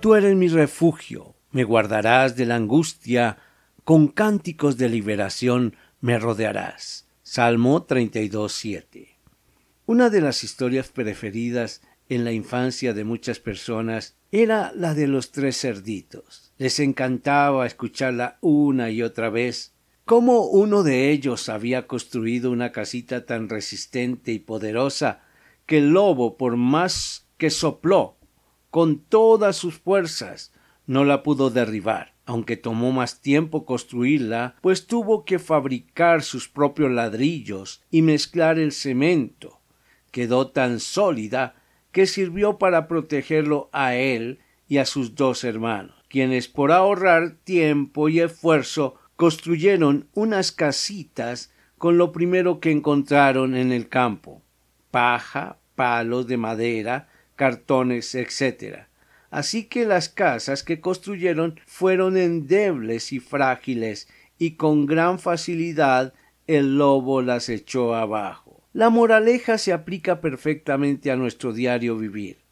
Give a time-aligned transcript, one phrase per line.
[0.00, 3.36] Tú eres mi refugio, me guardarás de la angustia,
[3.84, 7.06] con cánticos de liberación me rodearás.
[7.22, 9.18] Salmo 32.7.
[9.84, 15.32] Una de las historias preferidas en la infancia de muchas personas era la de los
[15.32, 16.54] tres cerditos.
[16.56, 19.74] Les encantaba escucharla una y otra vez.
[20.06, 25.20] Cómo uno de ellos había construido una casita tan resistente y poderosa
[25.66, 28.16] que el lobo, por más que sopló
[28.70, 30.52] con todas sus fuerzas.
[30.86, 36.90] No la pudo derribar, aunque tomó más tiempo construirla, pues tuvo que fabricar sus propios
[36.90, 39.60] ladrillos y mezclar el cemento.
[40.10, 41.54] Quedó tan sólida
[41.92, 48.08] que sirvió para protegerlo a él y a sus dos hermanos, quienes por ahorrar tiempo
[48.08, 54.42] y esfuerzo construyeron unas casitas con lo primero que encontraron en el campo
[54.90, 57.08] paja, palos de madera,
[57.40, 58.80] cartones, etc.
[59.30, 66.12] Así que las casas que construyeron fueron endebles y frágiles, y con gran facilidad
[66.46, 68.62] el lobo las echó abajo.
[68.74, 72.42] La moraleja se aplica perfectamente a nuestro diario vivir.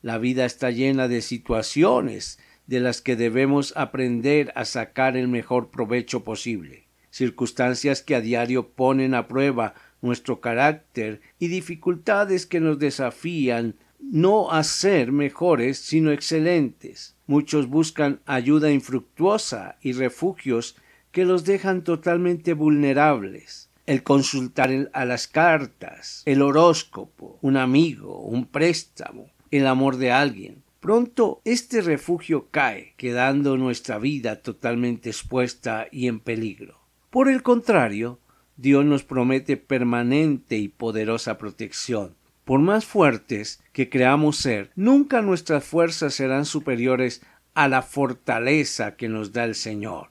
[0.00, 5.70] La vida está llena de situaciones de las que debemos aprender a sacar el mejor
[5.70, 12.78] provecho posible, circunstancias que a diario ponen a prueba nuestro carácter y dificultades que nos
[12.78, 13.74] desafían
[14.10, 17.14] no a ser mejores, sino excelentes.
[17.26, 20.76] Muchos buscan ayuda infructuosa y refugios
[21.12, 23.70] que los dejan totalmente vulnerables.
[23.86, 30.62] El consultar a las cartas, el horóscopo, un amigo, un préstamo, el amor de alguien.
[30.80, 36.80] Pronto este refugio cae, quedando nuestra vida totalmente expuesta y en peligro.
[37.10, 38.18] Por el contrario,
[38.56, 42.19] Dios nos promete permanente y poderosa protección
[42.50, 47.22] por más fuertes que creamos ser, nunca nuestras fuerzas serán superiores
[47.54, 50.08] a la fortaleza que nos da el Señor.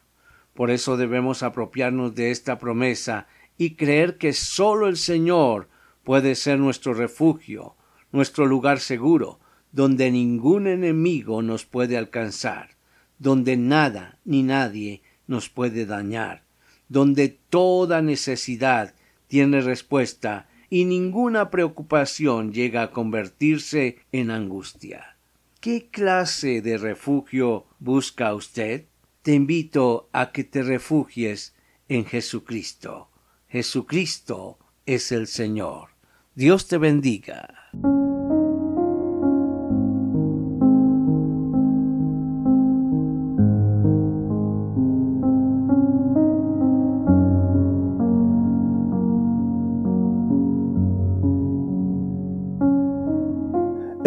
[0.54, 3.28] Por eso debemos apropiarnos de esta promesa
[3.58, 5.68] y creer que sólo el Señor
[6.06, 7.76] puede ser nuestro refugio,
[8.14, 9.42] nuestro lugar seguro,
[9.74, 12.78] donde ningún enemigo nos puede alcanzar,
[13.18, 16.44] donde nada ni nadie nos puede dañar,
[16.88, 18.94] donde toda necesidad
[19.28, 25.18] tiene respuesta y ninguna preocupación llega a convertirse en angustia.
[25.60, 28.86] ¿Qué clase de refugio busca usted?
[29.22, 31.56] Te invito a que te refugies
[31.90, 33.10] en Jesucristo.
[33.50, 35.90] Jesucristo es el Señor.
[36.36, 37.70] Dios te bendiga.